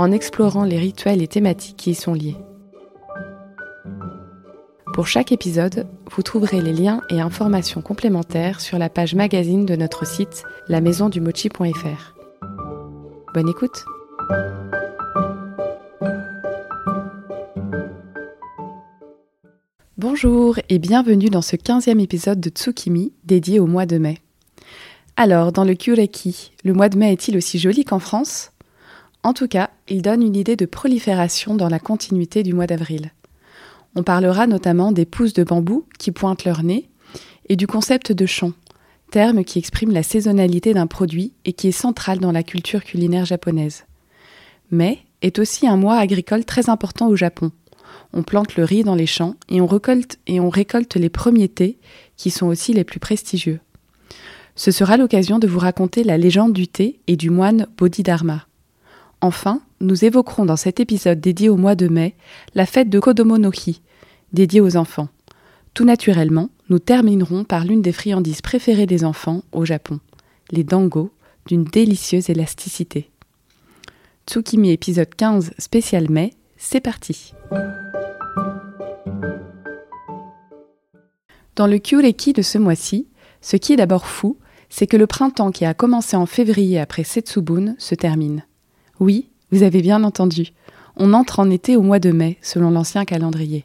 en 0.00 0.12
explorant 0.12 0.64
les 0.64 0.78
rituels 0.78 1.20
et 1.20 1.28
thématiques 1.28 1.76
qui 1.76 1.90
y 1.90 1.94
sont 1.94 2.14
liés. 2.14 2.38
Pour 4.94 5.06
chaque 5.06 5.30
épisode, 5.30 5.86
vous 6.10 6.22
trouverez 6.22 6.62
les 6.62 6.72
liens 6.72 7.02
et 7.10 7.20
informations 7.20 7.82
complémentaires 7.82 8.62
sur 8.62 8.78
la 8.78 8.88
page 8.88 9.14
magazine 9.14 9.66
de 9.66 9.76
notre 9.76 10.06
site 10.06 10.44
lamaisondumochi.fr. 10.68 12.14
Bonne 13.34 13.48
écoute 13.50 13.84
Bonjour 19.98 20.58
et 20.70 20.78
bienvenue 20.78 21.28
dans 21.28 21.42
ce 21.42 21.56
15e 21.56 22.00
épisode 22.00 22.40
de 22.40 22.48
Tsukimi 22.48 23.12
dédié 23.24 23.60
au 23.60 23.66
mois 23.66 23.84
de 23.84 23.98
mai. 23.98 24.16
Alors, 25.18 25.52
dans 25.52 25.64
le 25.64 25.74
Kyureki, 25.74 26.52
le 26.64 26.72
mois 26.72 26.88
de 26.88 26.96
mai 26.96 27.12
est-il 27.12 27.36
aussi 27.36 27.58
joli 27.58 27.84
qu'en 27.84 27.98
France? 27.98 28.52
En 29.22 29.32
tout 29.34 29.48
cas, 29.48 29.70
il 29.88 30.02
donne 30.02 30.22
une 30.22 30.36
idée 30.36 30.56
de 30.56 30.66
prolifération 30.66 31.54
dans 31.54 31.68
la 31.68 31.78
continuité 31.78 32.42
du 32.42 32.54
mois 32.54 32.66
d'avril. 32.66 33.12
On 33.94 34.02
parlera 34.02 34.46
notamment 34.46 34.92
des 34.92 35.04
pousses 35.04 35.32
de 35.34 35.44
bambou 35.44 35.84
qui 35.98 36.10
pointent 36.10 36.44
leur 36.44 36.62
nez 36.62 36.88
et 37.48 37.56
du 37.56 37.66
concept 37.66 38.12
de 38.12 38.24
chon, 38.26 38.54
terme 39.10 39.44
qui 39.44 39.58
exprime 39.58 39.90
la 39.90 40.02
saisonnalité 40.02 40.72
d'un 40.72 40.86
produit 40.86 41.32
et 41.44 41.52
qui 41.52 41.68
est 41.68 41.72
central 41.72 42.18
dans 42.18 42.32
la 42.32 42.42
culture 42.42 42.84
culinaire 42.84 43.24
japonaise. 43.24 43.84
Mai 44.70 45.00
est 45.20 45.38
aussi 45.38 45.66
un 45.66 45.76
mois 45.76 45.96
agricole 45.96 46.44
très 46.44 46.70
important 46.70 47.08
au 47.08 47.16
Japon. 47.16 47.50
On 48.12 48.22
plante 48.22 48.56
le 48.56 48.64
riz 48.64 48.84
dans 48.84 48.94
les 48.94 49.06
champs 49.06 49.34
et 49.48 49.60
on 49.60 49.66
récolte, 49.66 50.18
et 50.26 50.40
on 50.40 50.48
récolte 50.48 50.94
les 50.94 51.10
premiers 51.10 51.48
thés 51.48 51.78
qui 52.16 52.30
sont 52.30 52.46
aussi 52.46 52.72
les 52.72 52.84
plus 52.84 53.00
prestigieux. 53.00 53.60
Ce 54.54 54.70
sera 54.70 54.96
l'occasion 54.96 55.38
de 55.38 55.46
vous 55.46 55.58
raconter 55.58 56.04
la 56.04 56.18
légende 56.18 56.52
du 56.52 56.68
thé 56.68 57.00
et 57.06 57.16
du 57.16 57.30
moine 57.30 57.66
Bodhidharma. 57.76 58.46
Enfin, 59.22 59.60
nous 59.80 60.04
évoquerons 60.04 60.46
dans 60.46 60.56
cet 60.56 60.80
épisode 60.80 61.20
dédié 61.20 61.50
au 61.50 61.56
mois 61.56 61.74
de 61.74 61.88
mai 61.88 62.14
la 62.54 62.64
fête 62.64 62.88
de 62.88 62.98
Kodomo 62.98 63.36
no 63.36 63.50
Hi, 63.52 63.82
dédiée 64.32 64.62
aux 64.62 64.76
enfants. 64.76 65.08
Tout 65.74 65.84
naturellement, 65.84 66.48
nous 66.70 66.78
terminerons 66.78 67.44
par 67.44 67.64
l'une 67.64 67.82
des 67.82 67.92
friandises 67.92 68.40
préférées 68.40 68.86
des 68.86 69.04
enfants 69.04 69.42
au 69.52 69.64
Japon, 69.64 70.00
les 70.50 70.64
dango, 70.64 71.10
d'une 71.46 71.64
délicieuse 71.64 72.30
élasticité. 72.30 73.10
Tsukimi 74.26 74.70
épisode 74.70 75.14
15 75.14 75.52
spécial 75.58 76.10
mai, 76.10 76.32
c'est 76.56 76.80
parti 76.80 77.34
Dans 81.56 81.66
le 81.66 81.78
Kyureki 81.78 82.32
de 82.32 82.42
ce 82.42 82.56
mois-ci, 82.56 83.06
ce 83.42 83.56
qui 83.56 83.74
est 83.74 83.76
d'abord 83.76 84.06
fou, 84.06 84.38
c'est 84.70 84.86
que 84.86 84.96
le 84.96 85.06
printemps 85.06 85.50
qui 85.50 85.64
a 85.66 85.74
commencé 85.74 86.16
en 86.16 86.26
février 86.26 86.78
après 86.78 87.04
Setsubun 87.04 87.74
se 87.78 87.94
termine. 87.94 88.44
Oui, 89.00 89.30
vous 89.50 89.62
avez 89.62 89.80
bien 89.80 90.04
entendu. 90.04 90.52
On 90.96 91.14
entre 91.14 91.40
en 91.40 91.48
été 91.48 91.74
au 91.74 91.82
mois 91.82 91.98
de 91.98 92.12
mai, 92.12 92.36
selon 92.42 92.70
l'ancien 92.70 93.06
calendrier. 93.06 93.64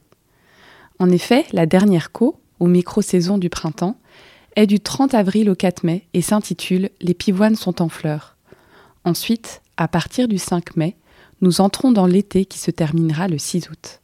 En 0.98 1.10
effet, 1.10 1.46
la 1.52 1.66
dernière 1.66 2.14
co, 2.14 2.40
ou 2.62 2.68
micro-saison 2.68 3.38
du 3.38 3.50
printemps, 3.50 3.98
est 4.56 4.66
du 4.66 4.80
30 4.80 5.14
avril 5.14 5.50
au 5.50 5.56
4 5.56 5.84
mai 5.84 6.08
et 6.14 6.22
s'intitule 6.22 6.90
Les 7.02 7.14
pivoines 7.14 7.58
sont 7.58 7.82
en 7.82 7.90
fleurs. 7.90 8.38
Ensuite, 9.04 9.62
à 9.76 9.90
partir 9.90 10.30
du 10.30 10.38
5 10.38 10.78
mai, 10.78 10.96
nous 11.42 11.60
entrons 11.60 11.92
dans 11.92 12.08
l'été 12.08 12.46
qui 12.46 12.58
se 12.58 12.72
terminera 12.72 13.28
le 13.28 13.38
6 13.38 13.70
août. 13.70 14.00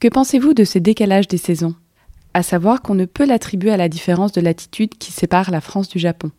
Que 0.00 0.08
pensez-vous 0.08 0.54
de 0.54 0.64
ce 0.64 0.78
décalage 0.78 1.28
des 1.28 1.36
saisons? 1.36 1.74
À 2.32 2.42
savoir 2.42 2.80
qu'on 2.80 2.94
ne 2.94 3.04
peut 3.04 3.26
l'attribuer 3.26 3.70
à 3.70 3.76
la 3.76 3.90
différence 3.90 4.32
de 4.32 4.40
latitude 4.40 4.96
qui 4.96 5.12
sépare 5.12 5.50
la 5.50 5.60
France 5.60 5.90
du 5.90 5.98
Japon. 5.98 6.30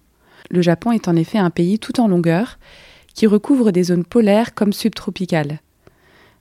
Le 0.50 0.64
Japon 0.64 0.92
est 0.92 1.08
en 1.08 1.16
effet 1.16 1.38
un 1.38 1.52
pays 1.52 1.78
tout 1.78 2.00
en 2.00 2.08
longueur 2.08 2.58
qui 3.18 3.26
recouvre 3.26 3.72
des 3.72 3.82
zones 3.82 4.06
polaires 4.06 4.54
comme 4.54 4.72
subtropicales. 4.72 5.60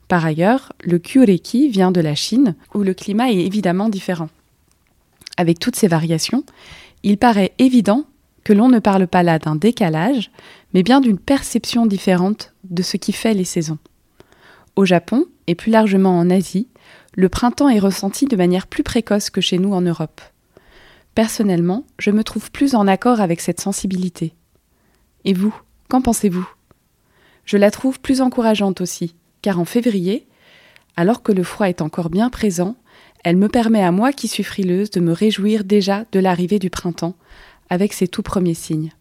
Par 0.09 0.27
ailleurs, 0.27 0.75
le 0.85 0.99
Kyureki 0.99 1.71
vient 1.71 1.91
de 1.91 2.03
la 2.03 2.15
Chine, 2.15 2.55
où 2.75 2.83
le 2.83 2.93
climat 2.93 3.31
est 3.31 3.47
évidemment 3.47 3.89
différent. 3.89 4.29
Avec 5.39 5.59
toutes 5.59 5.75
ces 5.75 5.89
variations, 5.89 6.45
il 7.03 7.17
paraît 7.17 7.53
évident 7.59 8.05
que 8.45 8.53
l'on 8.53 8.69
ne 8.69 8.79
parle 8.79 9.07
pas 9.07 9.23
là 9.23 9.39
d'un 9.39 9.57
décalage, 9.57 10.31
mais 10.75 10.83
bien 10.83 11.01
d'une 11.01 11.19
perception 11.19 11.87
différente 11.87 12.53
de 12.65 12.83
ce 12.83 12.99
qui 12.99 13.13
fait 13.13 13.33
les 13.33 13.45
saisons. 13.45 13.79
Au 14.77 14.85
Japon, 14.85 15.25
et 15.47 15.55
plus 15.55 15.73
largement 15.73 16.19
en 16.19 16.29
Asie, 16.29 16.69
le 17.15 17.31
printemps 17.31 17.71
est 17.71 17.79
ressenti 17.79 18.27
de 18.27 18.37
manière 18.37 18.67
plus 18.67 18.83
précoce 18.83 19.31
que 19.31 19.41
chez 19.41 19.59
nous 19.59 19.73
en 19.73 19.81
Europe. 19.81 20.21
Personnellement, 21.15 21.87
je 21.99 22.11
me 22.11 22.23
trouve 22.23 22.51
plus 22.51 22.75
en 22.75 22.87
accord 22.87 23.23
avec 23.23 23.41
cette 23.41 23.63
sensibilité. 23.63 24.35
Et 25.25 25.33
vous, 25.33 25.59
qu'en 25.89 26.03
pensez-vous? 26.03 26.47
Je 27.47 27.57
la 27.57 27.71
trouve 27.71 28.01
plus 28.01 28.21
encourageante 28.21 28.81
aussi, 28.81 29.15
car 29.41 29.59
en 29.59 29.65
février, 29.65 30.27
alors 30.97 31.23
que 31.23 31.33
le 31.33 31.43
froid 31.43 31.69
est 31.69 31.81
encore 31.81 32.11
bien 32.11 32.29
présent, 32.29 32.77
elle 33.25 33.37
me 33.37 33.49
permet 33.49 33.83
à 33.83 33.93
moi 33.93 34.13
qui 34.13 34.29
suis 34.29 34.45
frileuse 34.45 34.91
de 34.91 35.01
me 35.01 35.13
réjouir 35.13 35.65
déjà 35.65 36.05
de 36.13 36.21
l'arrivée 36.21 36.59
du 36.59 36.71
printemps, 36.71 37.17
avec 37.71 37.93
ses 37.93 38.09
tout 38.09 38.23
premiers 38.23 38.55
signes. 38.55 38.93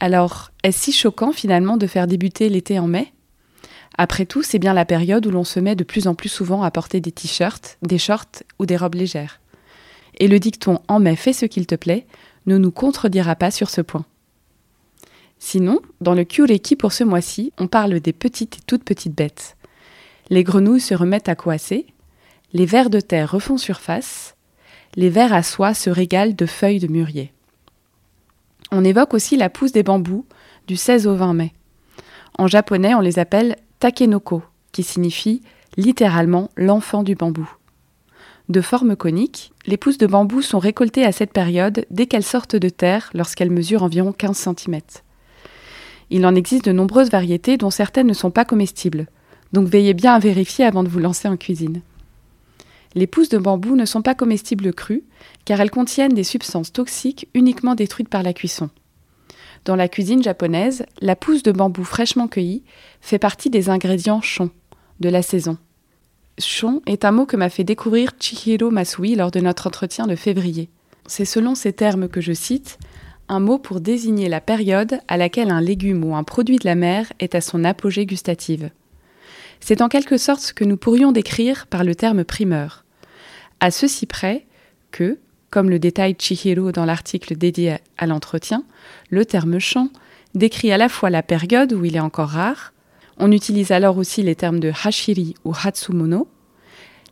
Alors, 0.00 0.50
est-ce 0.62 0.84
si 0.84 0.92
choquant 0.92 1.32
finalement 1.32 1.76
de 1.76 1.86
faire 1.86 2.06
débuter 2.06 2.48
l'été 2.48 2.78
en 2.78 2.86
mai? 2.86 3.12
Après 3.98 4.26
tout, 4.26 4.42
c'est 4.42 4.58
bien 4.58 4.72
la 4.72 4.84
période 4.84 5.26
où 5.26 5.30
l'on 5.30 5.44
se 5.44 5.60
met 5.60 5.76
de 5.76 5.84
plus 5.84 6.06
en 6.08 6.14
plus 6.14 6.30
souvent 6.30 6.62
à 6.62 6.70
porter 6.70 7.00
des 7.00 7.12
t-shirts, 7.12 7.78
des 7.82 7.98
shorts 7.98 8.42
ou 8.58 8.66
des 8.66 8.76
robes 8.76 8.94
légères. 8.94 9.40
Et 10.18 10.28
le 10.28 10.38
dicton 10.38 10.80
en 10.88 10.98
mai 10.98 11.16
fais 11.16 11.32
ce 11.32 11.46
qu'il 11.46 11.66
te 11.66 11.74
plaît 11.74 12.06
ne 12.46 12.58
nous 12.58 12.72
contredira 12.72 13.36
pas 13.36 13.50
sur 13.50 13.70
ce 13.70 13.80
point. 13.80 14.04
Sinon, 15.44 15.80
dans 16.00 16.14
le 16.14 16.22
Kyureki 16.22 16.76
pour 16.76 16.92
ce 16.92 17.02
mois-ci, 17.02 17.52
on 17.58 17.66
parle 17.66 17.98
des 17.98 18.12
petites 18.12 18.58
et 18.58 18.60
toutes 18.64 18.84
petites 18.84 19.14
bêtes. 19.14 19.56
Les 20.30 20.44
grenouilles 20.44 20.80
se 20.80 20.94
remettent 20.94 21.28
à 21.28 21.34
coasser, 21.34 21.86
les 22.52 22.64
vers 22.64 22.90
de 22.90 23.00
terre 23.00 23.32
refont 23.32 23.58
surface, 23.58 24.36
les 24.94 25.10
vers 25.10 25.32
à 25.32 25.42
soie 25.42 25.74
se 25.74 25.90
régalent 25.90 26.36
de 26.36 26.46
feuilles 26.46 26.78
de 26.78 26.86
mûrier. 26.86 27.32
On 28.70 28.84
évoque 28.84 29.14
aussi 29.14 29.36
la 29.36 29.50
pousse 29.50 29.72
des 29.72 29.82
bambous 29.82 30.24
du 30.68 30.76
16 30.76 31.08
au 31.08 31.16
20 31.16 31.34
mai. 31.34 31.52
En 32.38 32.46
japonais, 32.46 32.94
on 32.94 33.00
les 33.00 33.18
appelle 33.18 33.56
takenoko, 33.80 34.44
qui 34.70 34.84
signifie 34.84 35.42
littéralement 35.76 36.50
l'enfant 36.56 37.02
du 37.02 37.16
bambou. 37.16 37.50
De 38.48 38.60
forme 38.60 38.94
conique, 38.94 39.52
les 39.66 39.76
pousses 39.76 39.98
de 39.98 40.06
bambou 40.06 40.40
sont 40.40 40.60
récoltées 40.60 41.04
à 41.04 41.10
cette 41.10 41.32
période 41.32 41.84
dès 41.90 42.06
qu'elles 42.06 42.22
sortent 42.22 42.56
de 42.56 42.68
terre 42.68 43.10
lorsqu'elles 43.12 43.50
mesurent 43.50 43.82
environ 43.82 44.12
15 44.12 44.36
cm. 44.36 44.80
Il 46.14 46.26
en 46.26 46.34
existe 46.34 46.66
de 46.66 46.72
nombreuses 46.72 47.10
variétés 47.10 47.56
dont 47.56 47.70
certaines 47.70 48.06
ne 48.06 48.12
sont 48.12 48.30
pas 48.30 48.44
comestibles, 48.44 49.06
donc 49.54 49.66
veillez 49.66 49.94
bien 49.94 50.12
à 50.12 50.18
vérifier 50.18 50.66
avant 50.66 50.84
de 50.84 50.90
vous 50.90 50.98
lancer 50.98 51.26
en 51.26 51.38
cuisine. 51.38 51.80
Les 52.94 53.06
pousses 53.06 53.30
de 53.30 53.38
bambou 53.38 53.76
ne 53.76 53.86
sont 53.86 54.02
pas 54.02 54.14
comestibles 54.14 54.74
crues, 54.74 55.04
car 55.46 55.58
elles 55.58 55.70
contiennent 55.70 56.12
des 56.12 56.22
substances 56.22 56.70
toxiques 56.70 57.28
uniquement 57.32 57.74
détruites 57.74 58.10
par 58.10 58.22
la 58.22 58.34
cuisson. 58.34 58.68
Dans 59.64 59.74
la 59.74 59.88
cuisine 59.88 60.22
japonaise, 60.22 60.84
la 61.00 61.16
pousse 61.16 61.42
de 61.42 61.50
bambou 61.50 61.82
fraîchement 61.82 62.28
cueillie 62.28 62.62
fait 63.00 63.18
partie 63.18 63.48
des 63.48 63.70
ingrédients 63.70 64.20
shon, 64.20 64.50
de 65.00 65.08
la 65.08 65.22
saison. 65.22 65.56
Shon 66.38 66.82
est 66.84 67.06
un 67.06 67.12
mot 67.12 67.24
que 67.24 67.38
m'a 67.38 67.48
fait 67.48 67.64
découvrir 67.64 68.12
Chihiro 68.20 68.70
Masui 68.70 69.14
lors 69.14 69.30
de 69.30 69.40
notre 69.40 69.66
entretien 69.66 70.06
de 70.06 70.16
février. 70.16 70.68
C'est 71.06 71.24
selon 71.24 71.54
ces 71.54 71.72
termes 71.72 72.08
que 72.08 72.20
je 72.20 72.34
cite 72.34 72.78
mot 73.40 73.58
pour 73.58 73.80
désigner 73.80 74.28
la 74.28 74.40
période 74.40 75.00
à 75.08 75.16
laquelle 75.16 75.50
un 75.50 75.60
légume 75.60 76.04
ou 76.04 76.14
un 76.16 76.24
produit 76.24 76.58
de 76.58 76.64
la 76.64 76.74
mer 76.74 77.12
est 77.20 77.34
à 77.34 77.40
son 77.40 77.64
apogée 77.64 78.06
gustative. 78.06 78.70
C'est 79.60 79.80
en 79.80 79.88
quelque 79.88 80.16
sorte 80.16 80.40
ce 80.40 80.52
que 80.52 80.64
nous 80.64 80.76
pourrions 80.76 81.12
décrire 81.12 81.66
par 81.66 81.84
le 81.84 81.94
terme 81.94 82.24
primeur. 82.24 82.84
À 83.60 83.70
ceci 83.70 84.06
près 84.06 84.44
que, 84.90 85.18
comme 85.50 85.70
le 85.70 85.78
détaille 85.78 86.16
Chihiro 86.18 86.72
dans 86.72 86.84
l'article 86.84 87.36
dédié 87.36 87.76
à 87.96 88.06
l'entretien, 88.06 88.64
le 89.10 89.24
terme 89.24 89.58
champ 89.58 89.88
décrit 90.34 90.72
à 90.72 90.78
la 90.78 90.88
fois 90.88 91.10
la 91.10 91.22
période 91.22 91.72
où 91.72 91.84
il 91.84 91.96
est 91.96 92.00
encore 92.00 92.30
rare, 92.30 92.72
on 93.18 93.30
utilise 93.30 93.70
alors 93.70 93.98
aussi 93.98 94.22
les 94.22 94.34
termes 94.34 94.58
de 94.58 94.72
hashiri 94.84 95.34
ou 95.44 95.52
hatsumono, 95.54 96.26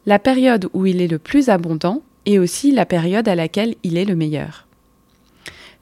la 0.06 0.18
période 0.18 0.68
où 0.72 0.86
il 0.86 1.00
est 1.00 1.08
le 1.08 1.18
plus 1.18 1.50
abondant 1.50 2.02
et 2.26 2.38
aussi 2.38 2.72
la 2.72 2.86
période 2.86 3.28
à 3.28 3.34
laquelle 3.34 3.74
il 3.82 3.96
est 3.96 4.04
le 4.04 4.16
meilleur 4.16 4.66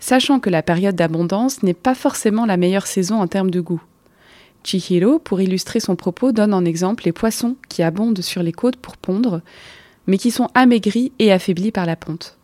sachant 0.00 0.40
que 0.40 0.50
la 0.50 0.62
période 0.62 0.96
d'abondance 0.96 1.62
n'est 1.62 1.74
pas 1.74 1.94
forcément 1.94 2.46
la 2.46 2.56
meilleure 2.56 2.86
saison 2.86 3.20
en 3.20 3.26
termes 3.26 3.50
de 3.50 3.60
goût. 3.60 3.82
Chihiro, 4.64 5.18
pour 5.18 5.40
illustrer 5.40 5.80
son 5.80 5.96
propos, 5.96 6.32
donne 6.32 6.52
en 6.52 6.64
exemple 6.64 7.04
les 7.04 7.12
poissons 7.12 7.56
qui 7.68 7.82
abondent 7.82 8.20
sur 8.20 8.42
les 8.42 8.52
côtes 8.52 8.76
pour 8.76 8.96
pondre, 8.96 9.40
mais 10.06 10.18
qui 10.18 10.30
sont 10.30 10.48
amaigris 10.54 11.12
et 11.18 11.32
affaiblis 11.32 11.72
par 11.72 11.86
la 11.86 11.96
ponte. 11.96 12.36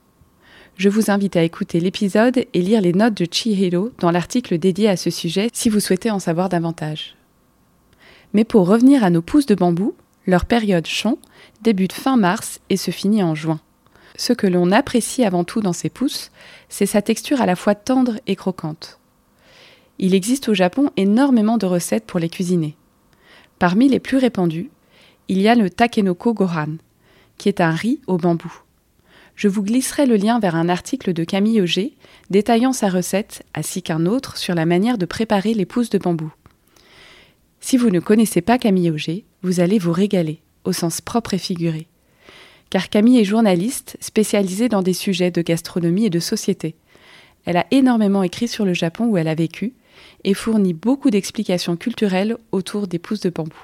Je 0.76 0.88
vous 0.88 1.10
invite 1.10 1.36
à 1.36 1.42
écouter 1.42 1.78
l'épisode 1.78 2.46
et 2.52 2.60
lire 2.60 2.80
les 2.80 2.92
notes 2.92 3.14
de 3.14 3.26
Chihiro 3.30 3.90
dans 4.00 4.10
l'article 4.10 4.58
dédié 4.58 4.88
à 4.88 4.96
ce 4.96 5.10
sujet 5.10 5.48
si 5.52 5.68
vous 5.68 5.80
souhaitez 5.80 6.10
en 6.10 6.18
savoir 6.18 6.48
davantage. 6.48 7.16
Mais 8.32 8.44
pour 8.44 8.66
revenir 8.66 9.04
à 9.04 9.10
nos 9.10 9.22
pousses 9.22 9.46
de 9.46 9.54
bambou, 9.54 9.94
leur 10.26 10.46
période 10.46 10.86
chon 10.86 11.18
débute 11.62 11.92
fin 11.92 12.16
mars 12.16 12.60
et 12.70 12.76
se 12.76 12.90
finit 12.90 13.22
en 13.22 13.34
juin. 13.34 13.60
Ce 14.16 14.32
que 14.32 14.46
l'on 14.46 14.70
apprécie 14.70 15.24
avant 15.24 15.44
tout 15.44 15.60
dans 15.60 15.72
ces 15.72 15.90
pousses, 15.90 16.30
c'est 16.68 16.86
sa 16.86 17.02
texture 17.02 17.40
à 17.40 17.46
la 17.46 17.56
fois 17.56 17.74
tendre 17.74 18.18
et 18.26 18.36
croquante. 18.36 18.98
Il 19.98 20.14
existe 20.14 20.48
au 20.48 20.54
Japon 20.54 20.90
énormément 20.96 21.58
de 21.58 21.66
recettes 21.66 22.06
pour 22.06 22.20
les 22.20 22.28
cuisiner. 22.28 22.76
Parmi 23.58 23.88
les 23.88 24.00
plus 24.00 24.16
répandues, 24.16 24.70
il 25.28 25.40
y 25.40 25.48
a 25.48 25.54
le 25.54 25.70
takenoko 25.70 26.34
gohan, 26.34 26.76
qui 27.38 27.48
est 27.48 27.60
un 27.60 27.70
riz 27.70 28.00
au 28.06 28.16
bambou. 28.16 28.52
Je 29.36 29.48
vous 29.48 29.62
glisserai 29.62 30.06
le 30.06 30.16
lien 30.16 30.38
vers 30.38 30.54
un 30.54 30.68
article 30.68 31.12
de 31.12 31.24
Camille 31.24 31.60
Auger 31.60 31.94
détaillant 32.30 32.72
sa 32.72 32.88
recette 32.88 33.44
ainsi 33.54 33.82
qu'un 33.82 34.06
autre 34.06 34.36
sur 34.36 34.54
la 34.54 34.66
manière 34.66 34.98
de 34.98 35.06
préparer 35.06 35.54
les 35.54 35.66
pousses 35.66 35.90
de 35.90 35.98
bambou. 35.98 36.32
Si 37.58 37.76
vous 37.76 37.90
ne 37.90 38.00
connaissez 38.00 38.42
pas 38.42 38.58
Camille 38.58 38.90
Auger, 38.90 39.24
vous 39.42 39.60
allez 39.60 39.78
vous 39.78 39.92
régaler, 39.92 40.40
au 40.64 40.72
sens 40.72 41.00
propre 41.00 41.34
et 41.34 41.38
figuré. 41.38 41.88
Car 42.74 42.88
Camille 42.88 43.20
est 43.20 43.24
journaliste 43.24 43.96
spécialisée 44.00 44.68
dans 44.68 44.82
des 44.82 44.94
sujets 44.94 45.30
de 45.30 45.42
gastronomie 45.42 46.06
et 46.06 46.10
de 46.10 46.18
société. 46.18 46.74
Elle 47.44 47.56
a 47.56 47.68
énormément 47.70 48.24
écrit 48.24 48.48
sur 48.48 48.64
le 48.64 48.74
Japon 48.74 49.06
où 49.06 49.16
elle 49.16 49.28
a 49.28 49.36
vécu 49.36 49.74
et 50.24 50.34
fournit 50.34 50.74
beaucoup 50.74 51.10
d'explications 51.10 51.76
culturelles 51.76 52.36
autour 52.50 52.88
des 52.88 52.98
pousses 52.98 53.20
de 53.20 53.30
bambou. 53.30 53.54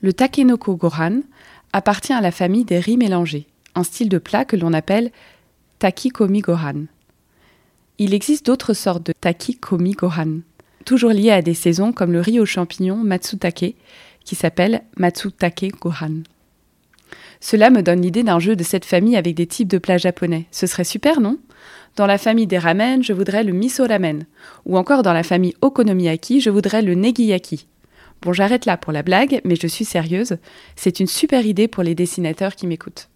Le 0.00 0.12
takenoko 0.12 0.74
gohan 0.74 1.20
appartient 1.72 2.12
à 2.12 2.20
la 2.20 2.32
famille 2.32 2.64
des 2.64 2.80
riz 2.80 2.96
mélangés, 2.96 3.46
un 3.76 3.84
style 3.84 4.08
de 4.08 4.18
plat 4.18 4.44
que 4.44 4.56
l'on 4.56 4.72
appelle 4.72 5.12
takikomi 5.78 6.40
gohan. 6.40 6.86
Il 7.98 8.12
existe 8.12 8.44
d'autres 8.44 8.74
sortes 8.74 9.06
de 9.06 9.12
takikomi 9.12 9.92
gohan, 9.92 10.40
toujours 10.84 11.12
liées 11.12 11.30
à 11.30 11.42
des 11.42 11.54
saisons 11.54 11.92
comme 11.92 12.10
le 12.10 12.20
riz 12.20 12.40
aux 12.40 12.44
champignons 12.44 13.04
matsutake, 13.04 13.76
qui 14.24 14.34
s'appelle 14.34 14.82
matsutake 14.96 15.70
gohan. 15.80 16.24
Cela 17.40 17.70
me 17.70 17.82
donne 17.82 18.02
l'idée 18.02 18.22
d'un 18.22 18.38
jeu 18.38 18.56
de 18.56 18.62
cette 18.62 18.84
famille 18.84 19.16
avec 19.16 19.34
des 19.34 19.46
types 19.46 19.68
de 19.68 19.78
plats 19.78 19.98
japonais. 19.98 20.46
Ce 20.50 20.66
serait 20.66 20.84
super, 20.84 21.20
non? 21.20 21.38
Dans 21.96 22.06
la 22.06 22.18
famille 22.18 22.46
des 22.46 22.58
ramen, 22.58 23.02
je 23.02 23.12
voudrais 23.12 23.44
le 23.44 23.52
miso 23.52 23.86
ramen. 23.86 24.24
Ou 24.66 24.76
encore 24.78 25.02
dans 25.02 25.12
la 25.12 25.22
famille 25.22 25.54
okonomiyaki, 25.60 26.40
je 26.40 26.50
voudrais 26.50 26.82
le 26.82 26.94
negiyaki. 26.94 27.66
Bon, 28.22 28.32
j'arrête 28.32 28.66
là 28.66 28.76
pour 28.76 28.92
la 28.92 29.02
blague, 29.02 29.40
mais 29.44 29.56
je 29.56 29.66
suis 29.66 29.84
sérieuse. 29.84 30.36
C'est 30.76 31.00
une 31.00 31.06
super 31.06 31.46
idée 31.46 31.68
pour 31.68 31.82
les 31.82 31.94
dessinateurs 31.94 32.54
qui 32.54 32.66
m'écoutent. 32.66 33.08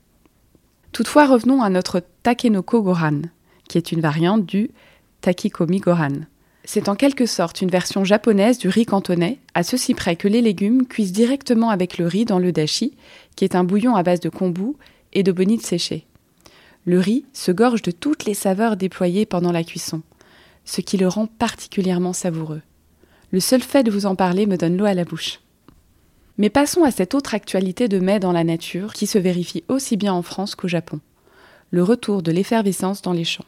Toutefois, 0.93 1.27
revenons 1.27 1.63
à 1.63 1.71
notre 1.71 2.03
takenoko 2.23 2.83
gohan, 2.83 3.23
qui 3.69 3.79
est 3.79 3.93
une 3.93 4.01
variante 4.01 4.47
du 4.47 4.71
takikomi 5.21 5.81
gohan. 5.81 6.27
C'est 6.67 6.89
en 6.89 6.95
quelque 6.95 7.27
sorte 7.27 7.61
une 7.61 7.69
version 7.69 8.05
japonaise 8.05 8.59
du 8.59 8.69
riz 8.69 8.87
cantonais, 8.87 9.39
à 9.53 9.63
ceci 9.63 9.93
près 9.93 10.17
que 10.17 10.29
les 10.29 10.41
légumes 10.41 10.87
cuisent 10.87 11.13
directement 11.13 11.69
avec 11.69 11.99
le 11.99 12.07
riz 12.07 12.25
dans 12.25 12.39
le 12.39 12.53
dashi, 12.53 12.97
qui 13.37 13.45
est 13.45 13.55
un 13.55 13.65
bouillon 13.65 13.97
à 13.97 14.03
base 14.03 14.21
de 14.21 14.31
kombu 14.31 14.73
et 15.13 15.23
de 15.23 15.31
bonite 15.31 15.65
séchée. 15.65 16.07
Le 16.87 16.99
riz 16.99 17.27
se 17.35 17.53
gorge 17.53 17.83
de 17.83 17.91
toutes 17.91 18.25
les 18.25 18.35
saveurs 18.35 18.77
déployées 18.77 19.27
pendant 19.27 19.53
la 19.53 19.63
cuisson, 19.63 20.03
ce 20.65 20.81
qui 20.81 20.97
le 20.97 21.07
rend 21.07 21.27
particulièrement 21.27 22.15
savoureux. 22.15 22.63
Le 23.31 23.41
seul 23.41 23.63
fait 23.63 23.83
de 23.83 23.91
vous 23.91 24.07
en 24.07 24.17
parler 24.17 24.47
me 24.47 24.57
donne 24.57 24.77
l'eau 24.77 24.87
à 24.87 24.95
la 24.95 25.05
bouche. 25.05 25.41
Mais 26.39 26.51
passons 26.51 26.83
à 26.83 26.91
cette 26.91 27.15
autre 27.15 27.35
actualité 27.35 27.89
de 27.89 27.99
mai 27.99 28.21
dans 28.21 28.33
la 28.33 28.45
nature 28.45 28.95
qui 28.95 29.07
se 29.07 29.19
vérifie 29.19 29.65
aussi 29.69 29.97
bien 29.97 30.15
en 30.15 30.23
France 30.23 30.55
qu'au 30.55 30.69
Japon. 30.69 31.01
Le 31.71 31.83
retour 31.83 32.23
de 32.23 32.33
l'effervescence 32.33 33.03
dans 33.03 33.13
les 33.13 33.25
champs. 33.25 33.45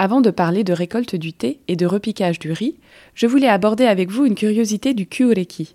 Avant 0.00 0.20
de 0.20 0.30
parler 0.30 0.62
de 0.62 0.72
récolte 0.72 1.16
du 1.16 1.32
thé 1.32 1.58
et 1.66 1.74
de 1.74 1.84
repiquage 1.84 2.38
du 2.38 2.52
riz, 2.52 2.76
je 3.14 3.26
voulais 3.26 3.48
aborder 3.48 3.84
avec 3.84 4.10
vous 4.10 4.26
une 4.26 4.36
curiosité 4.36 4.94
du 4.94 5.08
Kuoreki. 5.08 5.74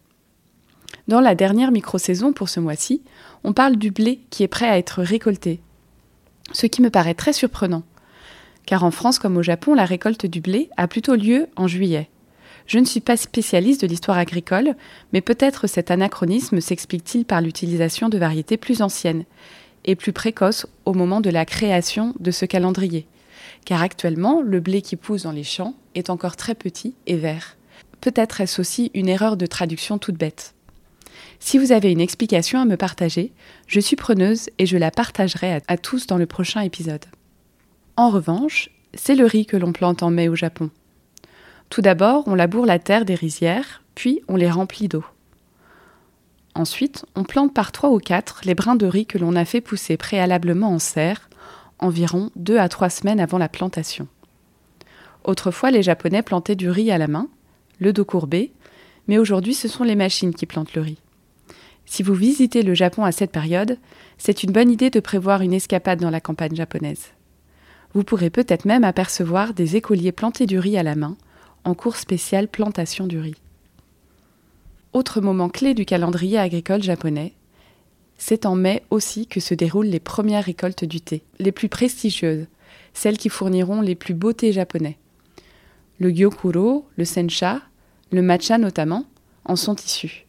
Dans 1.10 1.20
la 1.20 1.36
dernière 1.36 1.74
micro-saison 1.74 2.32
pour 2.32 2.48
ce 2.48 2.62
mois-ci, 2.62 3.02
on 3.44 3.52
parle 3.52 3.76
du 3.76 3.92
blé 3.92 4.22
qui 4.30 4.44
est 4.44 4.48
prêt 4.48 4.70
à 4.70 4.78
être 4.78 5.04
récolté. 5.04 5.60
Ce 6.54 6.68
qui 6.68 6.82
me 6.82 6.90
paraît 6.90 7.16
très 7.16 7.34
surprenant. 7.34 7.84
Car 8.66 8.86
en 8.86 8.92
France 8.92 9.20
comme 9.20 9.36
au 9.36 9.44
Japon, 9.44 9.74
la 9.74 9.84
récolte 9.84 10.26
du 10.26 10.40
blé 10.40 10.70
a 10.78 10.88
plutôt 10.88 11.16
lieu 11.16 11.48
en 11.58 11.68
juillet. 11.68 12.10
Je 12.66 12.80
ne 12.80 12.86
suis 12.86 13.02
pas 13.02 13.18
spécialiste 13.18 13.82
de 13.82 13.88
l'histoire 13.88 14.18
agricole, 14.18 14.78
mais 15.12 15.20
peut-être 15.20 15.68
cet 15.68 15.92
anachronisme 15.92 16.62
s'explique-t-il 16.62 17.26
par 17.26 17.42
l'utilisation 17.42 18.08
de 18.08 18.18
variétés 18.18 18.56
plus 18.56 18.82
anciennes 18.82 19.26
et 19.84 19.98
plus 19.98 20.14
précoces 20.14 20.66
au 20.86 20.94
moment 20.94 21.20
de 21.20 21.30
la 21.30 21.44
création 21.44 22.14
de 22.22 22.32
ce 22.32 22.46
calendrier 22.46 23.06
car 23.66 23.82
actuellement, 23.82 24.42
le 24.42 24.60
blé 24.60 24.82
qui 24.82 24.96
pousse 24.96 25.24
dans 25.24 25.32
les 25.32 25.44
champs 25.44 25.76
est 25.96 26.10
encore 26.10 26.36
très 26.36 26.56
petit 26.56 26.96
et 27.08 27.16
vert. 27.16 27.58
Peut-être 28.02 28.42
est-ce 28.42 28.60
aussi 28.60 28.92
une 28.94 29.08
erreur 29.08 29.38
de 29.38 29.46
traduction 29.46 29.98
toute 29.98 30.18
bête. 30.18 30.54
Si 31.40 31.58
vous 31.58 31.72
avez 31.72 31.92
une 31.92 32.02
explication 32.02 32.60
à 32.60 32.66
me 32.66 32.78
partager, 32.78 33.32
je 33.68 33.80
suis 33.80 33.96
preneuse 33.96 34.50
et 34.60 34.66
je 34.66 34.78
la 34.78 34.92
partagerai 34.92 35.62
à, 35.68 35.78
tous 35.78 36.08
dans 36.08 36.18
le 36.18 36.26
prochain 36.26 36.62
épisode. 36.62 37.06
En 37.98 38.10
revanche, 38.10 38.70
c'est 38.94 39.16
le 39.16 39.26
riz 39.26 39.46
que 39.46 39.58
l'on 39.58 39.74
plante 39.74 40.04
en 40.04 40.10
mai 40.10 40.30
au 40.30 40.36
Japon. 40.36 40.70
Tout 41.70 41.82
d'abord, 41.82 42.24
on 42.28 42.36
laboure 42.36 42.66
la 42.66 42.80
terre 42.80 43.06
des 43.06 43.16
rizières, 43.16 43.84
puis 43.96 44.22
on 44.28 44.36
les 44.36 44.50
remplit 44.50 44.88
d'eau. 44.88 45.04
Ensuite, 46.56 47.06
on 47.16 47.24
plante 47.24 47.54
par 47.54 47.72
trois 47.72 47.90
ou 47.90 47.98
quatre 47.98 48.42
les 48.46 48.56
brins 48.56 48.76
de 48.76 48.86
riz 48.86 49.06
que 49.06 49.18
l'on 49.18 49.36
a 49.36 49.46
fait 49.46 49.62
pousser 49.62 49.98
préalablement 49.98 50.70
en 50.70 50.80
serre 50.80 51.30
environ 51.84 52.32
deux 52.36 52.58
à 52.58 52.70
trois 52.70 52.90
semaines 52.90 53.20
avant 53.20 53.38
la 53.38 53.50
plantation. 53.50 54.08
Autrefois, 55.24 55.72
les 55.72 55.84
Japonais 55.84 56.22
plantaient 56.22 56.56
du 56.56 56.70
riz 56.70 56.92
à 56.92 56.98
la 56.98 57.08
main, 57.08 57.28
le 57.80 57.94
dos 57.94 58.06
courbé, 58.06 58.52
mais 59.08 59.18
aujourd'hui 59.18 59.54
ce 59.54 59.68
sont 59.68 59.84
les 59.84 59.96
machines 59.96 60.34
qui 60.34 60.46
plantent 60.46 60.74
le 60.74 60.82
riz. 60.82 60.98
Si 61.86 62.04
vous 62.04 62.14
visitez 62.14 62.64
le 62.64 62.74
Japon 62.74 63.04
à 63.04 63.12
cette 63.12 63.32
période, 63.32 63.78
c'est 64.18 64.44
une 64.44 64.52
bonne 64.52 64.72
idée 64.72 64.90
de 64.90 65.00
prévoir 65.00 65.42
une 65.42 65.54
escapade 65.54 66.00
dans 66.00 66.10
la 66.10 66.22
campagne 66.22 66.56
japonaise. 66.56 67.12
Vous 67.94 68.04
pourrez 68.04 68.30
peut-être 68.30 68.66
même 68.66 68.84
apercevoir 68.84 69.54
des 69.54 69.76
écoliers 69.76 70.12
plantés 70.12 70.46
du 70.46 70.60
riz 70.60 70.78
à 70.78 70.84
la 70.84 70.96
main, 70.96 71.18
en 71.64 71.74
cours 71.76 71.98
spécial 71.98 72.48
plantation 72.48 73.06
du 73.06 73.20
riz. 73.20 73.36
Autre 74.94 75.22
moment 75.22 75.50
clé 75.50 75.74
du 75.74 75.86
calendrier 75.86 76.38
agricole 76.38 76.84
japonais, 76.84 77.34
c'est 78.26 78.46
en 78.46 78.56
mai 78.56 78.84
aussi 78.90 79.28
que 79.28 79.42
se 79.42 79.54
déroulent 79.54 79.88
les 79.88 80.00
premières 80.00 80.46
récoltes 80.46 80.86
du 80.86 81.02
thé, 81.02 81.24
les 81.40 81.52
plus 81.52 81.68
prestigieuses, 81.68 82.46
celles 82.94 83.18
qui 83.18 83.28
fourniront 83.28 83.82
les 83.82 83.96
plus 83.96 84.14
beaux 84.14 84.32
thés 84.32 84.54
japonais. 84.54 84.98
Le 86.00 86.10
gyokuro, 86.10 86.86
le 86.96 87.04
sencha, 87.04 87.60
le 88.12 88.22
matcha 88.22 88.58
notamment, 88.58 89.04
en 89.44 89.58
sont 89.58 89.76
issus. 89.76 90.26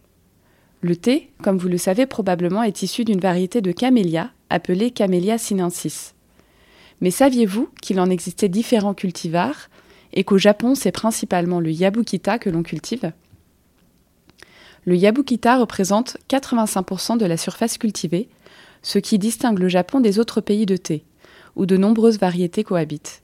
Le 0.80 0.96
thé, 0.96 1.30
comme 1.40 1.56
vous 1.56 1.68
le 1.68 1.78
savez 1.78 2.06
probablement, 2.06 2.64
est 2.64 2.82
issu 2.82 3.04
d'une 3.04 3.20
variété 3.20 3.60
de 3.60 3.70
camélia 3.70 4.32
appelée 4.50 4.90
Camellia 4.90 5.38
sinensis. 5.38 6.16
Mais 7.00 7.12
saviez-vous 7.12 7.68
qu'il 7.80 8.00
en 8.00 8.10
existait 8.10 8.48
différents 8.48 8.94
cultivars 8.94 9.68
et 10.12 10.24
qu'au 10.24 10.38
Japon 10.38 10.74
c'est 10.74 10.90
principalement 10.90 11.60
le 11.60 11.70
yabukita 11.70 12.40
que 12.40 12.50
l'on 12.50 12.64
cultive? 12.64 13.12
Le 14.86 14.96
Yabukita 14.96 15.58
représente 15.58 16.18
85% 16.28 17.16
de 17.16 17.24
la 17.24 17.36
surface 17.36 17.78
cultivée, 17.78 18.28
ce 18.82 18.98
qui 18.98 19.18
distingue 19.18 19.58
le 19.58 19.68
Japon 19.68 20.00
des 20.00 20.18
autres 20.18 20.40
pays 20.40 20.66
de 20.66 20.76
thé, 20.76 21.04
où 21.56 21.64
de 21.66 21.76
nombreuses 21.76 22.18
variétés 22.18 22.64
cohabitent. 22.64 23.22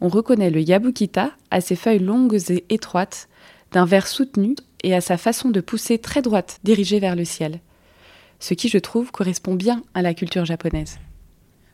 On 0.00 0.08
reconnaît 0.08 0.50
le 0.50 0.60
Yabukita 0.60 1.32
à 1.50 1.60
ses 1.60 1.76
feuilles 1.76 1.98
longues 1.98 2.38
et 2.50 2.64
étroites, 2.70 3.28
d'un 3.72 3.84
vert 3.84 4.06
soutenu 4.06 4.54
et 4.82 4.94
à 4.94 5.00
sa 5.00 5.18
façon 5.18 5.50
de 5.50 5.60
pousser 5.60 5.98
très 5.98 6.22
droite, 6.22 6.58
dirigée 6.64 7.00
vers 7.00 7.16
le 7.16 7.24
ciel. 7.24 7.60
Ce 8.40 8.54
qui, 8.54 8.68
je 8.68 8.78
trouve, 8.78 9.10
correspond 9.10 9.54
bien 9.54 9.82
à 9.94 10.02
la 10.02 10.14
culture 10.14 10.44
japonaise. 10.44 10.98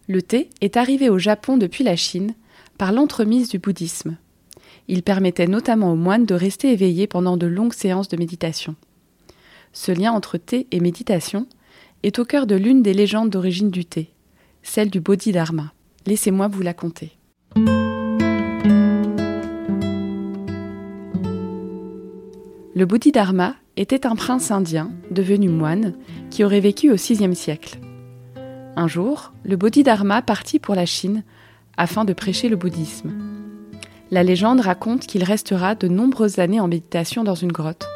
Le 0.08 0.22
thé 0.22 0.50
est 0.60 0.76
arrivé 0.76 1.08
au 1.08 1.18
Japon 1.18 1.56
depuis 1.56 1.84
la 1.84 1.96
Chine 1.96 2.34
par 2.78 2.90
l'entremise 2.90 3.48
du 3.48 3.58
bouddhisme. 3.58 4.16
Il 4.88 5.02
permettait 5.02 5.46
notamment 5.46 5.92
aux 5.92 5.96
moines 5.96 6.26
de 6.26 6.34
rester 6.34 6.72
éveillés 6.72 7.06
pendant 7.06 7.36
de 7.36 7.46
longues 7.46 7.74
séances 7.74 8.08
de 8.08 8.16
méditation. 8.16 8.74
Ce 9.74 9.90
lien 9.90 10.12
entre 10.12 10.38
thé 10.38 10.68
et 10.70 10.78
méditation 10.78 11.48
est 12.04 12.20
au 12.20 12.24
cœur 12.24 12.46
de 12.46 12.54
l'une 12.54 12.80
des 12.80 12.94
légendes 12.94 13.28
d'origine 13.28 13.70
du 13.72 13.84
thé, 13.84 14.08
celle 14.62 14.88
du 14.88 15.00
Bodhidharma. 15.00 15.72
Laissez-moi 16.06 16.46
vous 16.46 16.62
la 16.62 16.74
conter. 16.74 17.18
Le 22.76 22.84
Bodhidharma 22.86 23.56
était 23.76 24.06
un 24.06 24.14
prince 24.14 24.52
indien 24.52 24.92
devenu 25.10 25.48
moine 25.48 25.94
qui 26.30 26.44
aurait 26.44 26.60
vécu 26.60 26.92
au 26.92 26.94
VIe 26.94 27.34
siècle. 27.34 27.80
Un 28.76 28.86
jour, 28.86 29.32
le 29.42 29.56
Bodhidharma 29.56 30.22
partit 30.22 30.60
pour 30.60 30.76
la 30.76 30.86
Chine 30.86 31.24
afin 31.76 32.04
de 32.04 32.12
prêcher 32.12 32.48
le 32.48 32.56
bouddhisme. 32.56 33.12
La 34.12 34.22
légende 34.22 34.60
raconte 34.60 35.06
qu'il 35.06 35.24
restera 35.24 35.74
de 35.74 35.88
nombreuses 35.88 36.38
années 36.38 36.60
en 36.60 36.68
méditation 36.68 37.24
dans 37.24 37.34
une 37.34 37.50
grotte, 37.50 37.88